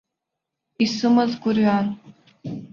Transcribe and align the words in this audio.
Исымаз 0.83 1.31
гәырҩан. 1.41 1.87